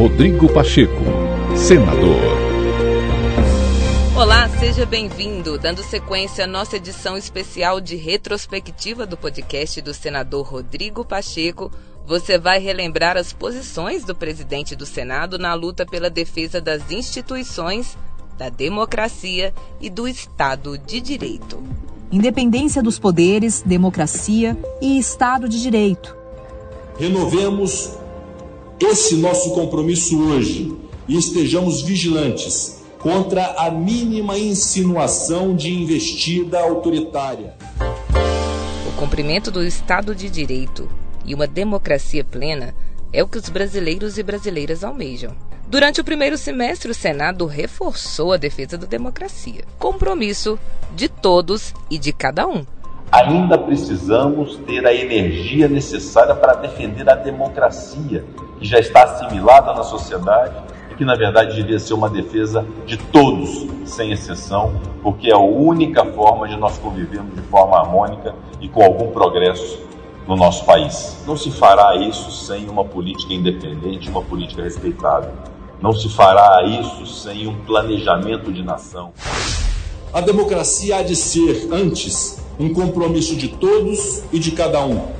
Rodrigo 0.00 0.50
Pacheco, 0.50 1.04
senador. 1.54 2.22
Olá, 4.16 4.48
seja 4.48 4.86
bem-vindo. 4.86 5.58
Dando 5.58 5.82
sequência 5.82 6.44
à 6.44 6.46
nossa 6.46 6.78
edição 6.78 7.18
especial 7.18 7.82
de 7.82 7.96
retrospectiva 7.96 9.04
do 9.04 9.14
podcast 9.14 9.78
do 9.82 9.92
senador 9.92 10.46
Rodrigo 10.46 11.04
Pacheco, 11.04 11.70
você 12.06 12.38
vai 12.38 12.58
relembrar 12.58 13.18
as 13.18 13.34
posições 13.34 14.02
do 14.02 14.14
presidente 14.14 14.74
do 14.74 14.86
Senado 14.86 15.38
na 15.38 15.52
luta 15.52 15.84
pela 15.84 16.08
defesa 16.08 16.62
das 16.62 16.90
instituições, 16.90 17.94
da 18.38 18.48
democracia 18.48 19.52
e 19.82 19.90
do 19.90 20.08
Estado 20.08 20.78
de 20.78 20.98
Direito. 21.02 21.62
Independência 22.10 22.82
dos 22.82 22.98
poderes, 22.98 23.60
democracia 23.60 24.56
e 24.80 24.98
Estado 24.98 25.46
de 25.46 25.60
Direito. 25.60 26.16
Renovemos 26.98 27.99
esse 28.82 29.16
nosso 29.16 29.54
compromisso 29.54 30.18
hoje 30.18 30.74
e 31.06 31.16
estejamos 31.16 31.82
vigilantes 31.82 32.82
contra 32.98 33.44
a 33.58 33.70
mínima 33.70 34.38
insinuação 34.38 35.54
de 35.54 35.72
investida 35.72 36.60
autoritária. 36.60 37.54
O 38.88 38.92
cumprimento 38.98 39.50
do 39.50 39.62
Estado 39.62 40.14
de 40.14 40.30
Direito 40.30 40.88
e 41.24 41.34
uma 41.34 41.46
democracia 41.46 42.24
plena 42.24 42.74
é 43.12 43.22
o 43.22 43.28
que 43.28 43.38
os 43.38 43.48
brasileiros 43.48 44.18
e 44.18 44.22
brasileiras 44.22 44.82
almejam. 44.82 45.36
Durante 45.68 46.00
o 46.00 46.04
primeiro 46.04 46.36
semestre, 46.36 46.90
o 46.90 46.94
Senado 46.94 47.46
reforçou 47.46 48.32
a 48.32 48.36
defesa 48.36 48.76
da 48.76 48.86
democracia. 48.86 49.64
Compromisso 49.78 50.58
de 50.94 51.08
todos 51.08 51.74
e 51.90 51.98
de 51.98 52.12
cada 52.12 52.46
um 52.46 52.64
ainda 53.10 53.58
precisamos 53.58 54.56
ter 54.58 54.86
a 54.86 54.94
energia 54.94 55.68
necessária 55.68 56.34
para 56.34 56.54
defender 56.54 57.08
a 57.08 57.14
democracia, 57.14 58.24
que 58.60 58.66
já 58.66 58.78
está 58.78 59.04
assimilada 59.04 59.72
na 59.72 59.82
sociedade 59.82 60.54
e 60.90 60.94
que, 60.94 61.04
na 61.04 61.14
verdade, 61.16 61.56
devia 61.56 61.78
ser 61.78 61.94
uma 61.94 62.10
defesa 62.10 62.64
de 62.86 62.98
todos, 62.98 63.66
sem 63.86 64.12
exceção, 64.12 64.78
porque 65.02 65.30
é 65.30 65.34
a 65.34 65.38
única 65.38 66.04
forma 66.04 66.46
de 66.46 66.56
nós 66.56 66.76
convivermos 66.76 67.34
de 67.34 67.40
forma 67.42 67.78
harmônica 67.78 68.34
e 68.60 68.68
com 68.68 68.82
algum 68.82 69.10
progresso 69.10 69.80
no 70.28 70.36
nosso 70.36 70.64
país. 70.66 71.16
Não 71.26 71.36
se 71.36 71.50
fará 71.50 71.96
isso 71.96 72.30
sem 72.30 72.68
uma 72.68 72.84
política 72.84 73.32
independente, 73.32 74.10
uma 74.10 74.22
política 74.22 74.62
respeitável. 74.62 75.32
Não 75.80 75.94
se 75.94 76.10
fará 76.10 76.62
isso 76.62 77.06
sem 77.06 77.48
um 77.48 77.54
planejamento 77.64 78.52
de 78.52 78.62
nação. 78.62 79.12
A 80.12 80.20
democracia 80.20 80.98
há 80.98 81.02
de 81.02 81.16
ser, 81.16 81.68
antes, 81.72 82.44
um 82.58 82.74
compromisso 82.74 83.34
de 83.34 83.48
todos 83.48 84.22
e 84.30 84.38
de 84.38 84.50
cada 84.50 84.84
um. 84.84 85.19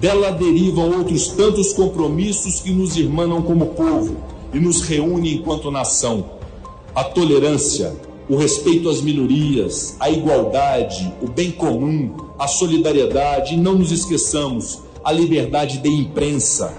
Dela 0.00 0.32
derivam 0.32 0.90
outros 0.96 1.28
tantos 1.28 1.74
compromissos 1.74 2.60
que 2.60 2.70
nos 2.70 2.96
irmanam 2.96 3.42
como 3.42 3.66
povo 3.74 4.16
e 4.54 4.58
nos 4.58 4.80
reúnem 4.80 5.34
enquanto 5.34 5.70
nação. 5.70 6.30
A 6.94 7.04
tolerância, 7.04 7.94
o 8.26 8.34
respeito 8.34 8.88
às 8.88 9.02
minorias, 9.02 9.96
a 10.00 10.08
igualdade, 10.08 11.12
o 11.20 11.28
bem 11.28 11.50
comum, 11.50 12.16
a 12.38 12.48
solidariedade 12.48 13.52
e 13.52 13.56
não 13.58 13.74
nos 13.74 13.92
esqueçamos, 13.92 14.80
a 15.04 15.12
liberdade 15.12 15.76
de 15.76 15.90
imprensa. 15.90 16.74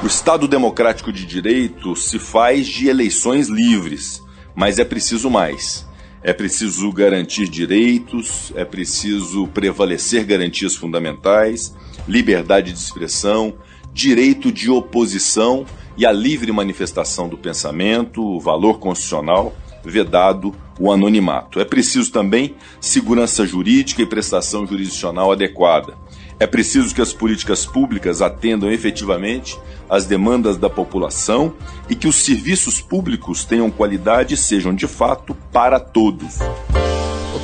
O 0.00 0.06
Estado 0.06 0.46
democrático 0.46 1.12
de 1.12 1.26
direito 1.26 1.96
se 1.96 2.20
faz 2.20 2.68
de 2.68 2.88
eleições 2.88 3.48
livres, 3.48 4.22
mas 4.54 4.78
é 4.78 4.84
preciso 4.84 5.28
mais 5.28 5.88
é 6.22 6.32
preciso 6.32 6.90
garantir 6.92 7.48
direitos, 7.48 8.52
é 8.56 8.64
preciso 8.64 9.46
prevalecer 9.48 10.24
garantias 10.24 10.74
fundamentais, 10.74 11.74
liberdade 12.08 12.72
de 12.72 12.78
expressão, 12.78 13.54
direito 13.92 14.50
de 14.50 14.70
oposição 14.70 15.66
e 15.96 16.06
a 16.06 16.12
livre 16.12 16.50
manifestação 16.50 17.28
do 17.28 17.36
pensamento, 17.36 18.24
o 18.24 18.40
valor 18.40 18.78
constitucional, 18.78 19.54
vedado 19.84 20.54
o 20.78 20.92
anonimato. 20.92 21.60
É 21.60 21.64
preciso 21.64 22.10
também 22.10 22.54
segurança 22.80 23.46
jurídica 23.46 24.02
e 24.02 24.06
prestação 24.06 24.66
jurisdicional 24.66 25.32
adequada. 25.32 25.94
É 26.40 26.46
preciso 26.46 26.94
que 26.94 27.02
as 27.02 27.12
políticas 27.12 27.66
públicas 27.66 28.22
atendam 28.22 28.70
efetivamente 28.70 29.58
às 29.90 30.06
demandas 30.06 30.56
da 30.56 30.70
população 30.70 31.52
e 31.88 31.96
que 31.96 32.06
os 32.06 32.16
serviços 32.16 32.80
públicos 32.80 33.44
tenham 33.44 33.70
qualidade 33.70 34.34
e 34.34 34.36
sejam 34.36 34.72
de 34.72 34.86
fato 34.86 35.34
para 35.52 35.80
todos. 35.80 36.38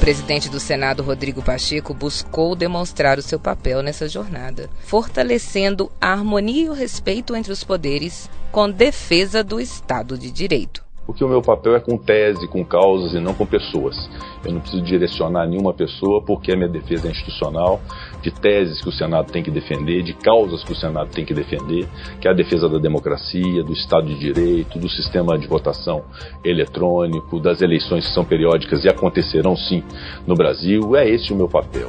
O 0.04 0.06
presidente 0.06 0.50
do 0.50 0.60
Senado, 0.60 1.03
Rodrigo 1.03 1.42
Pacheco, 1.42 1.94
buscou 1.94 2.54
demonstrar 2.54 3.19
o 3.19 3.22
seu 3.22 3.41
papel 3.41 3.82
nessa 3.82 4.06
jornada, 4.06 4.69
fortalecendo 4.84 5.91
a 5.98 6.12
harmonia 6.12 6.66
e 6.66 6.69
o 6.69 6.75
respeito 6.75 7.34
entre 7.34 7.50
os 7.50 7.65
poderes 7.65 8.28
com 8.53 8.70
defesa 8.70 9.43
do 9.43 9.59
Estado 9.59 10.19
de 10.19 10.31
Direito 10.31 10.84
porque 11.06 11.22
o 11.22 11.28
meu 11.28 11.42
papel 11.42 11.76
é 11.76 11.81
com 11.81 11.97
tese, 11.97 12.48
com 12.48 12.65
causas 12.65 13.15
e 13.15 13.20
não 13.20 13.34
com 13.34 13.44
pessoas. 13.44 14.09
Eu 14.44 14.53
não 14.53 14.60
preciso 14.60 14.82
direcionar 14.82 15.47
nenhuma 15.47 15.72
pessoa 15.72 16.22
porque 16.22 16.53
a 16.53 16.56
minha 16.56 16.69
defesa 16.69 17.09
é 17.09 17.10
institucional, 17.10 17.81
de 18.22 18.31
teses 18.31 18.81
que 18.81 18.88
o 18.88 18.92
Senado 18.92 19.31
tem 19.31 19.43
que 19.43 19.50
defender, 19.50 20.03
de 20.03 20.14
causas 20.14 20.64
que 20.64 20.72
o 20.72 20.76
Senado 20.76 21.10
tem 21.10 21.25
que 21.25 21.34
defender, 21.34 21.87
que 22.20 22.26
é 22.26 22.31
a 22.31 22.34
defesa 22.34 22.69
da 22.69 22.78
democracia, 22.78 23.62
do 23.62 23.72
Estado 23.72 24.06
de 24.06 24.19
Direito, 24.19 24.78
do 24.78 24.88
sistema 24.88 25.38
de 25.38 25.47
votação 25.47 26.04
eletrônico, 26.43 27.38
das 27.38 27.60
eleições 27.60 28.06
que 28.06 28.14
são 28.14 28.25
periódicas 28.25 28.84
e 28.84 28.88
acontecerão 28.88 29.56
sim 29.56 29.82
no 30.26 30.34
Brasil. 30.34 30.97
É 30.97 31.09
esse 31.09 31.32
o 31.32 31.37
meu 31.37 31.48
papel. 31.48 31.88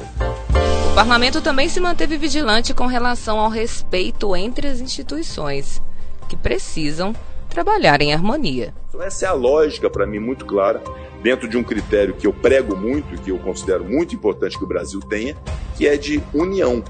O 0.90 0.94
parlamento 0.94 1.40
também 1.42 1.68
se 1.68 1.80
manteve 1.80 2.16
vigilante 2.16 2.72
com 2.72 2.86
relação 2.86 3.38
ao 3.38 3.50
respeito 3.50 4.34
entre 4.34 4.66
as 4.66 4.80
instituições, 4.80 5.82
que 6.28 6.36
precisam 6.36 7.14
trabalhar 7.48 8.00
em 8.00 8.12
harmonia. 8.12 8.74
Então, 8.88 9.02
essa 9.02 9.26
é 9.26 9.28
a 9.28 9.32
lógica, 9.32 9.88
para 9.88 10.06
mim, 10.06 10.18
muito 10.18 10.44
clara, 10.44 10.82
dentro 11.22 11.48
de 11.48 11.56
um 11.56 11.62
critério 11.62 12.14
que 12.14 12.26
eu 12.26 12.32
prego 12.32 12.76
muito 12.76 13.20
que 13.22 13.30
eu 13.30 13.38
considero 13.38 13.84
muito 13.84 14.14
importante 14.14 14.56
que 14.56 14.64
o 14.64 14.68
Brasil 14.68 15.00
tenha, 15.00 15.36
que 15.76 15.86
é 15.86 15.96
de 15.96 16.22
união. 16.32 16.82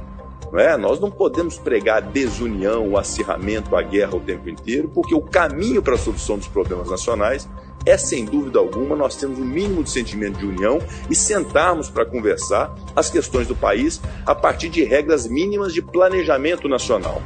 Não 0.52 0.60
é? 0.60 0.76
Nós 0.76 1.00
não 1.00 1.10
podemos 1.10 1.58
pregar 1.58 1.98
a 1.98 2.00
desunião, 2.00 2.88
o 2.88 2.98
acirramento, 2.98 3.74
a 3.74 3.82
guerra 3.82 4.16
o 4.16 4.20
tempo 4.20 4.48
inteiro, 4.48 4.88
porque 4.94 5.14
o 5.14 5.20
caminho 5.20 5.82
para 5.82 5.94
a 5.94 5.98
solução 5.98 6.38
dos 6.38 6.48
problemas 6.48 6.88
nacionais 6.88 7.48
é, 7.86 7.96
sem 7.96 8.24
dúvida 8.24 8.58
alguma, 8.58 8.96
nós 8.96 9.14
temos 9.16 9.38
um 9.38 9.44
mínimo 9.44 9.84
de 9.84 9.90
sentimento 9.90 10.38
de 10.40 10.44
união 10.44 10.80
e 11.08 11.14
sentarmos 11.14 11.88
para 11.88 12.04
conversar 12.04 12.74
as 12.96 13.08
questões 13.08 13.46
do 13.46 13.54
país 13.54 14.00
a 14.26 14.34
partir 14.34 14.68
de 14.68 14.82
regras 14.82 15.28
mínimas 15.28 15.72
de 15.72 15.80
planejamento 15.80 16.68
nacional. 16.68 17.22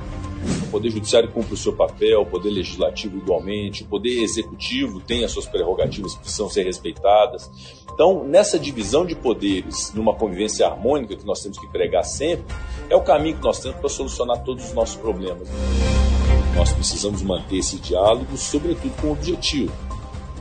Poder 0.71 0.91
Judiciário 0.91 1.31
cumpre 1.31 1.55
o 1.55 1.57
seu 1.57 1.73
papel, 1.73 2.23
o 2.23 2.27
Poder 2.27 2.51
Legislativo 2.51 3.17
igualmente, 3.19 3.83
o 3.83 3.87
Poder 3.87 4.23
Executivo 4.23 5.01
tem 5.01 5.25
as 5.25 5.33
suas 5.33 5.47
prerrogativas 5.47 6.15
que 6.15 6.21
precisam 6.21 6.49
ser 6.49 6.65
respeitadas. 6.65 7.51
Então, 7.93 8.25
nessa 8.25 8.59
divisão 8.59 9.05
de 9.05 9.15
poderes, 9.15 9.93
numa 9.95 10.15
convivência 10.15 10.67
harmônica 10.67 11.17
que 11.17 11.27
nós 11.27 11.43
temos 11.43 11.59
que 11.59 11.67
pregar 11.69 12.05
sempre, 12.05 12.55
é 12.89 12.97
o 12.97 13.03
caminho 13.03 13.37
que 13.37 13.43
nós 13.43 13.61
temos 13.61 13.79
para 13.79 13.89
solucionar 13.89 14.43
todos 14.43 14.69
os 14.69 14.73
nossos 14.73 14.97
problemas. 14.97 15.49
Nós 16.55 16.73
precisamos 16.73 17.23
manter 17.23 17.59
esse 17.59 17.77
diálogo, 17.77 18.37
sobretudo 18.37 18.95
com 19.01 19.09
o 19.09 19.13
objetivo 19.13 19.73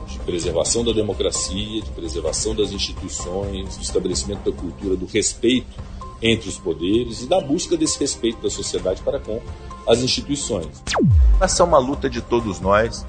de 0.06 0.18
preservação 0.20 0.84
da 0.84 0.92
democracia, 0.92 1.82
de 1.82 1.90
preservação 1.90 2.54
das 2.54 2.72
instituições, 2.72 3.76
do 3.76 3.82
estabelecimento 3.82 4.50
da 4.50 4.56
cultura 4.56 4.96
do 4.96 5.06
respeito 5.06 5.90
entre 6.22 6.48
os 6.48 6.58
poderes 6.58 7.22
e 7.22 7.26
da 7.26 7.40
busca 7.40 7.76
desse 7.76 7.98
respeito 7.98 8.42
da 8.42 8.50
sociedade 8.50 9.02
para 9.02 9.18
com 9.18 9.40
as 9.86 10.02
instituições. 10.02 10.82
Essa 11.40 11.62
é 11.62 11.66
uma 11.66 11.78
luta 11.78 12.08
de 12.08 12.20
todos 12.20 12.60
nós 12.60 13.04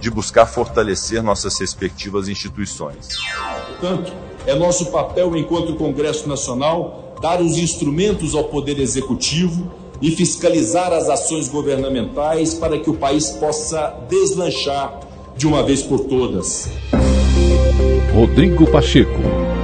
de 0.00 0.10
buscar 0.10 0.46
fortalecer 0.46 1.22
nossas 1.22 1.58
respectivas 1.58 2.28
instituições. 2.28 3.08
Portanto, 3.68 4.12
é 4.46 4.54
nosso 4.54 4.86
papel 4.86 5.34
enquanto 5.36 5.74
Congresso 5.76 6.28
Nacional 6.28 7.16
dar 7.22 7.40
os 7.40 7.56
instrumentos 7.56 8.34
ao 8.34 8.44
Poder 8.44 8.78
Executivo 8.78 9.72
e 10.02 10.10
fiscalizar 10.10 10.92
as 10.92 11.08
ações 11.08 11.48
governamentais 11.48 12.52
para 12.52 12.78
que 12.78 12.90
o 12.90 12.94
país 12.94 13.30
possa 13.30 13.94
deslanchar 14.08 15.00
de 15.36 15.46
uma 15.46 15.62
vez 15.62 15.82
por 15.82 16.00
todas. 16.00 16.68
Rodrigo 18.14 18.70
Pacheco, 18.70 19.20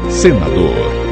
senador. 0.08 1.09